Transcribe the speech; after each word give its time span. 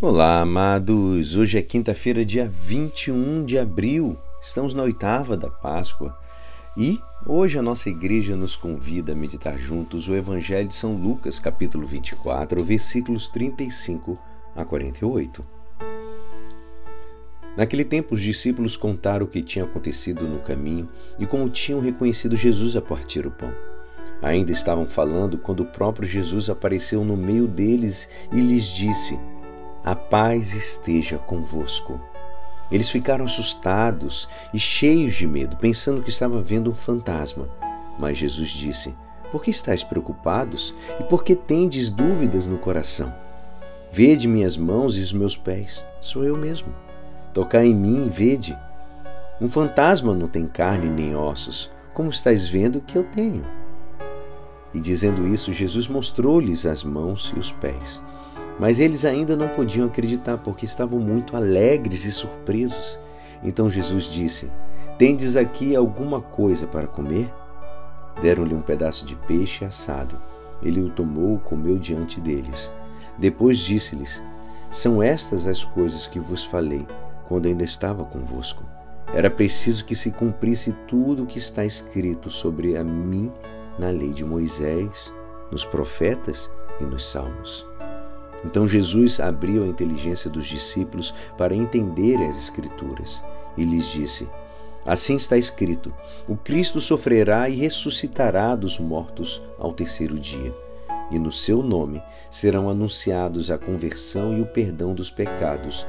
Olá, 0.00 0.42
amados! 0.42 1.34
Hoje 1.34 1.58
é 1.58 1.62
quinta-feira, 1.62 2.24
dia 2.24 2.48
21 2.48 3.44
de 3.44 3.58
abril. 3.58 4.16
Estamos 4.40 4.72
na 4.72 4.84
oitava 4.84 5.36
da 5.36 5.50
Páscoa 5.50 6.16
e 6.76 7.00
hoje 7.26 7.58
a 7.58 7.62
nossa 7.62 7.88
igreja 7.88 8.36
nos 8.36 8.54
convida 8.54 9.10
a 9.10 9.16
meditar 9.16 9.58
juntos 9.58 10.08
o 10.08 10.14
Evangelho 10.14 10.68
de 10.68 10.76
São 10.76 10.94
Lucas, 10.94 11.40
capítulo 11.40 11.84
24, 11.84 12.62
versículos 12.62 13.26
35 13.26 14.16
a 14.54 14.64
48. 14.64 15.44
Naquele 17.56 17.84
tempo, 17.84 18.14
os 18.14 18.22
discípulos 18.22 18.76
contaram 18.76 19.26
o 19.26 19.28
que 19.28 19.42
tinha 19.42 19.64
acontecido 19.64 20.28
no 20.28 20.38
caminho 20.38 20.88
e 21.18 21.26
como 21.26 21.50
tinham 21.50 21.80
reconhecido 21.80 22.36
Jesus 22.36 22.76
a 22.76 22.80
partir 22.80 23.26
o 23.26 23.32
pão. 23.32 23.52
Ainda 24.22 24.52
estavam 24.52 24.86
falando 24.86 25.36
quando 25.38 25.64
o 25.64 25.66
próprio 25.66 26.08
Jesus 26.08 26.48
apareceu 26.48 27.04
no 27.04 27.16
meio 27.16 27.48
deles 27.48 28.08
e 28.32 28.40
lhes 28.40 28.66
disse: 28.66 29.18
a 29.84 29.94
paz 29.94 30.54
esteja 30.54 31.18
convosco. 31.18 32.00
Eles 32.70 32.90
ficaram 32.90 33.24
assustados 33.24 34.28
e 34.52 34.58
cheios 34.58 35.14
de 35.14 35.26
medo, 35.26 35.56
pensando 35.56 36.02
que 36.02 36.10
estava 36.10 36.42
vendo 36.42 36.70
um 36.70 36.74
fantasma. 36.74 37.48
Mas 37.98 38.18
Jesus 38.18 38.50
disse: 38.50 38.94
Por 39.30 39.42
que 39.42 39.50
estáis 39.50 39.82
preocupados 39.82 40.74
e 41.00 41.04
por 41.04 41.24
que 41.24 41.34
tendes 41.34 41.90
dúvidas 41.90 42.46
no 42.46 42.58
coração? 42.58 43.12
Vede 43.90 44.28
minhas 44.28 44.56
mãos 44.56 44.96
e 44.96 45.00
os 45.00 45.12
meus 45.12 45.36
pés, 45.36 45.84
sou 46.00 46.22
eu 46.24 46.36
mesmo. 46.36 46.74
Tocai 47.32 47.66
em 47.66 47.74
mim 47.74 48.06
e 48.06 48.10
vede. 48.10 48.56
Um 49.40 49.48
fantasma 49.48 50.14
não 50.14 50.26
tem 50.26 50.46
carne 50.46 50.90
nem 50.90 51.16
ossos, 51.16 51.70
como 51.94 52.10
estáis 52.10 52.48
vendo 52.48 52.80
que 52.80 52.98
eu 52.98 53.04
tenho. 53.04 53.44
E 54.74 54.80
dizendo 54.80 55.26
isso, 55.26 55.52
Jesus 55.52 55.88
mostrou-lhes 55.88 56.66
as 56.66 56.84
mãos 56.84 57.32
e 57.34 57.38
os 57.38 57.50
pés. 57.50 58.02
Mas 58.58 58.80
eles 58.80 59.04
ainda 59.04 59.36
não 59.36 59.48
podiam 59.48 59.86
acreditar 59.86 60.38
porque 60.38 60.64
estavam 60.64 60.98
muito 60.98 61.36
alegres 61.36 62.04
e 62.04 62.12
surpresos. 62.12 62.98
Então 63.42 63.70
Jesus 63.70 64.04
disse: 64.04 64.50
Tendes 64.98 65.36
aqui 65.36 65.76
alguma 65.76 66.20
coisa 66.20 66.66
para 66.66 66.86
comer? 66.86 67.32
Deram-lhe 68.20 68.54
um 68.54 68.60
pedaço 68.60 69.06
de 69.06 69.14
peixe 69.14 69.64
assado. 69.64 70.20
Ele 70.60 70.80
o 70.80 70.90
tomou 70.90 71.36
e 71.36 71.48
comeu 71.48 71.78
diante 71.78 72.20
deles. 72.20 72.72
Depois 73.16 73.58
disse-lhes: 73.58 74.22
São 74.70 75.02
estas 75.02 75.46
as 75.46 75.62
coisas 75.64 76.06
que 76.06 76.18
vos 76.18 76.44
falei 76.44 76.86
quando 77.28 77.46
ainda 77.46 77.62
estava 77.62 78.04
convosco. 78.04 78.64
Era 79.12 79.30
preciso 79.30 79.84
que 79.84 79.94
se 79.94 80.10
cumprisse 80.10 80.72
tudo 80.86 81.22
o 81.22 81.26
que 81.26 81.38
está 81.38 81.64
escrito 81.64 82.28
sobre 82.28 82.76
a 82.76 82.84
mim 82.84 83.32
na 83.78 83.90
lei 83.90 84.12
de 84.12 84.24
Moisés, 84.24 85.12
nos 85.50 85.64
profetas 85.64 86.50
e 86.80 86.84
nos 86.84 87.06
salmos. 87.06 87.66
Então 88.44 88.68
Jesus 88.68 89.18
abriu 89.20 89.64
a 89.64 89.66
inteligência 89.66 90.30
dos 90.30 90.46
discípulos 90.46 91.12
para 91.36 91.54
entenderem 91.54 92.28
as 92.28 92.38
Escrituras 92.38 93.22
e 93.56 93.64
lhes 93.64 93.86
disse: 93.86 94.28
Assim 94.86 95.16
está 95.16 95.36
escrito: 95.36 95.92
o 96.28 96.36
Cristo 96.36 96.80
sofrerá 96.80 97.48
e 97.48 97.56
ressuscitará 97.56 98.54
dos 98.54 98.78
mortos 98.78 99.42
ao 99.58 99.72
terceiro 99.72 100.18
dia, 100.18 100.54
e 101.10 101.18
no 101.18 101.32
seu 101.32 101.62
nome 101.62 102.02
serão 102.30 102.70
anunciados 102.70 103.50
a 103.50 103.58
conversão 103.58 104.36
e 104.36 104.40
o 104.40 104.46
perdão 104.46 104.94
dos 104.94 105.10
pecados 105.10 105.86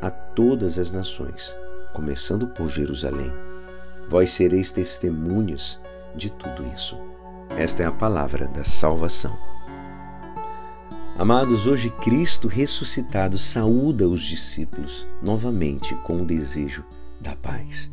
a 0.00 0.10
todas 0.10 0.78
as 0.78 0.92
nações, 0.92 1.54
começando 1.92 2.46
por 2.46 2.68
Jerusalém. 2.68 3.30
Vós 4.08 4.30
sereis 4.30 4.72
testemunhas 4.72 5.78
de 6.14 6.30
tudo 6.30 6.66
isso. 6.74 6.96
Esta 7.50 7.82
é 7.82 7.86
a 7.86 7.92
palavra 7.92 8.46
da 8.48 8.64
salvação. 8.64 9.49
Amados, 11.20 11.66
hoje 11.66 11.90
Cristo 11.90 12.48
ressuscitado 12.48 13.36
saúda 13.36 14.08
os 14.08 14.22
discípulos 14.22 15.06
novamente 15.22 15.94
com 15.96 16.22
o 16.22 16.24
desejo 16.24 16.82
da 17.20 17.36
paz. 17.36 17.90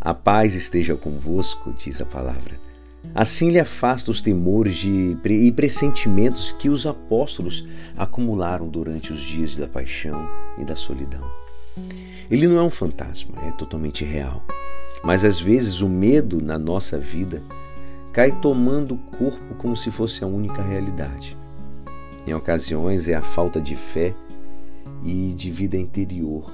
A 0.00 0.12
paz 0.12 0.56
esteja 0.56 0.96
convosco, 0.96 1.72
diz 1.72 2.00
a 2.00 2.04
palavra. 2.04 2.58
Assim 3.14 3.52
lhe 3.52 3.60
afasta 3.60 4.10
os 4.10 4.20
temores 4.20 4.82
e 4.84 5.52
pressentimentos 5.52 6.50
que 6.50 6.68
os 6.68 6.84
apóstolos 6.84 7.64
acumularam 7.96 8.68
durante 8.68 9.12
os 9.12 9.20
dias 9.20 9.54
da 9.54 9.68
paixão 9.68 10.28
e 10.58 10.64
da 10.64 10.74
solidão. 10.74 11.24
Ele 12.28 12.48
não 12.48 12.58
é 12.58 12.62
um 12.64 12.70
fantasma, 12.70 13.36
é 13.46 13.52
totalmente 13.52 14.04
real. 14.04 14.44
Mas 15.04 15.24
às 15.24 15.40
vezes 15.40 15.80
o 15.80 15.88
medo 15.88 16.42
na 16.42 16.58
nossa 16.58 16.98
vida 16.98 17.40
cai 18.12 18.32
tomando 18.40 18.96
o 18.96 19.16
corpo 19.16 19.54
como 19.58 19.76
se 19.76 19.92
fosse 19.92 20.24
a 20.24 20.26
única 20.26 20.60
realidade. 20.60 21.40
Em 22.26 22.34
ocasiões 22.34 23.08
é 23.08 23.14
a 23.14 23.22
falta 23.22 23.60
de 23.60 23.74
fé 23.74 24.14
e 25.04 25.34
de 25.34 25.50
vida 25.50 25.76
interior 25.76 26.46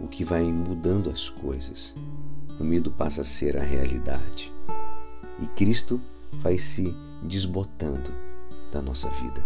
o 0.00 0.08
que 0.08 0.24
vai 0.24 0.42
mudando 0.44 1.10
as 1.10 1.28
coisas. 1.28 1.94
O 2.58 2.64
medo 2.64 2.90
passa 2.90 3.20
a 3.22 3.24
ser 3.24 3.56
a 3.56 3.62
realidade 3.62 4.52
e 5.42 5.46
Cristo 5.48 6.00
vai 6.40 6.56
se 6.56 6.94
desbotando 7.22 8.10
da 8.72 8.80
nossa 8.80 9.08
vida. 9.10 9.44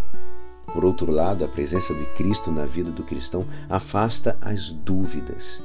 Por 0.72 0.84
outro 0.84 1.10
lado, 1.10 1.44
a 1.44 1.48
presença 1.48 1.92
de 1.94 2.04
Cristo 2.14 2.52
na 2.52 2.64
vida 2.64 2.90
do 2.92 3.02
cristão 3.02 3.44
afasta 3.68 4.38
as 4.40 4.70
dúvidas, 4.70 5.60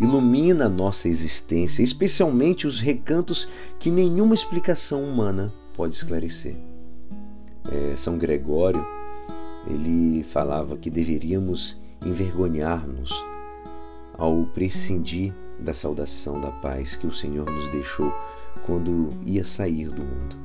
ilumina 0.00 0.66
a 0.66 0.68
nossa 0.68 1.08
existência, 1.08 1.80
especialmente 1.80 2.66
os 2.66 2.80
recantos 2.80 3.48
que 3.78 3.88
nenhuma 3.88 4.34
explicação 4.34 5.04
humana 5.04 5.52
pode 5.74 5.94
esclarecer. 5.94 6.56
É, 7.70 7.96
São 7.96 8.18
Gregório 8.18 8.84
ele 9.66 10.22
falava 10.24 10.76
que 10.76 10.90
deveríamos 10.90 11.76
envergonhar-nos 12.04 13.12
ao 14.16 14.44
prescindir 14.46 15.32
da 15.58 15.72
saudação 15.72 16.40
da 16.40 16.50
paz 16.50 16.96
que 16.96 17.06
o 17.06 17.12
Senhor 17.12 17.50
nos 17.50 17.68
deixou 17.68 18.12
quando 18.64 19.12
ia 19.24 19.44
sair 19.44 19.88
do 19.88 20.02
mundo. 20.02 20.36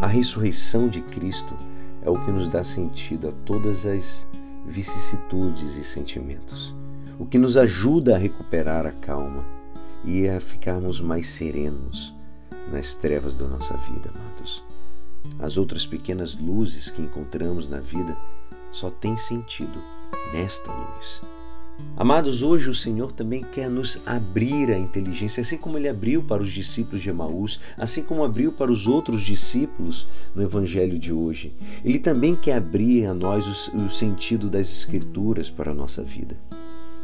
A 0.00 0.06
ressurreição 0.06 0.88
de 0.88 1.00
Cristo 1.00 1.54
é 2.02 2.10
o 2.10 2.24
que 2.24 2.30
nos 2.30 2.48
dá 2.48 2.62
sentido 2.62 3.28
a 3.28 3.32
todas 3.32 3.86
as 3.86 4.26
vicissitudes 4.66 5.76
e 5.76 5.84
sentimentos, 5.84 6.74
o 7.18 7.24
que 7.24 7.38
nos 7.38 7.56
ajuda 7.56 8.14
a 8.14 8.18
recuperar 8.18 8.86
a 8.86 8.92
calma 8.92 9.44
e 10.04 10.28
a 10.28 10.40
ficarmos 10.40 11.00
mais 11.00 11.26
serenos 11.26 12.14
nas 12.70 12.94
trevas 12.94 13.34
da 13.34 13.46
nossa 13.46 13.76
vida, 13.76 14.10
amados. 14.14 14.65
As 15.38 15.56
outras 15.56 15.86
pequenas 15.86 16.34
luzes 16.34 16.90
que 16.90 17.02
encontramos 17.02 17.68
na 17.68 17.80
vida 17.80 18.16
só 18.72 18.90
têm 18.90 19.16
sentido 19.16 19.82
nesta 20.32 20.72
luz. 20.72 21.20
Amados, 21.96 22.42
hoje 22.42 22.68
o 22.68 22.74
Senhor 22.74 23.10
também 23.12 23.40
quer 23.40 23.70
nos 23.70 24.00
abrir 24.04 24.70
a 24.70 24.78
inteligência, 24.78 25.40
assim 25.40 25.56
como 25.56 25.78
ele 25.78 25.88
abriu 25.88 26.22
para 26.22 26.42
os 26.42 26.52
discípulos 26.52 27.00
de 27.00 27.08
Emaús, 27.08 27.60
assim 27.78 28.02
como 28.02 28.24
abriu 28.24 28.52
para 28.52 28.70
os 28.70 28.86
outros 28.86 29.22
discípulos 29.22 30.06
no 30.34 30.42
Evangelho 30.42 30.98
de 30.98 31.12
hoje. 31.12 31.54
Ele 31.84 31.98
também 31.98 32.36
quer 32.36 32.56
abrir 32.56 33.06
a 33.06 33.14
nós 33.14 33.68
o, 33.68 33.90
sentido 33.90 34.50
das 34.50 34.68
Escrituras 34.68 35.48
para 35.48 35.70
a 35.70 35.74
nossa 35.74 36.02
vida. 36.02 36.38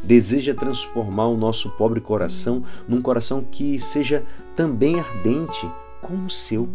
Deseja 0.03 0.53
transformar 0.53 1.27
o 1.27 1.37
nosso 1.37 1.69
pobre 1.71 2.01
coração 2.01 2.63
num 2.87 3.01
coração 3.01 3.43
que 3.43 3.79
seja 3.79 4.23
também 4.55 4.99
ardente 4.99 5.67
como 6.01 6.27
o 6.27 6.31
seu 6.31 6.69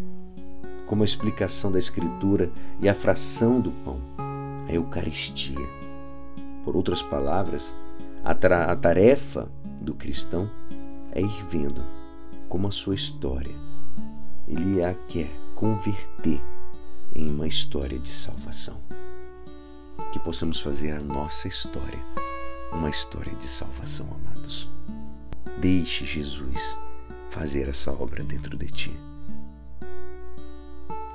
como 0.88 1.02
a 1.02 1.04
explicação 1.04 1.70
da 1.70 1.78
Escritura 1.78 2.50
e 2.80 2.88
a 2.88 2.94
fração 2.94 3.60
do 3.60 3.70
pão, 3.70 4.00
a 4.66 4.72
Eucaristia. 4.72 5.58
Por 6.64 6.74
outras 6.74 7.02
palavras, 7.02 7.74
a, 8.24 8.32
a 8.32 8.76
tarefa 8.76 9.48
do 9.80 9.94
cristão 9.94 10.50
é 11.12 11.20
ir 11.20 11.46
vendo 11.48 11.82
como 12.48 12.66
a 12.66 12.72
sua 12.72 12.94
história 12.94 13.54
ele 14.48 14.82
a 14.82 14.94
quer 15.06 15.30
converter 15.54 16.40
em 17.14 17.30
uma 17.30 17.46
história 17.46 17.98
de 17.98 18.08
salvação. 18.08 18.80
Que 20.10 20.18
possamos 20.18 20.60
fazer 20.60 20.92
a 20.92 21.00
nossa 21.00 21.48
história 21.48 21.98
uma 22.72 22.88
história 22.88 23.32
de 23.34 23.46
salvação, 23.46 24.06
amados. 24.10 24.68
Deixe 25.58 26.06
Jesus 26.06 26.76
fazer 27.30 27.68
essa 27.68 27.92
obra 27.92 28.22
dentro 28.22 28.56
de 28.56 28.66
ti. 28.66 29.17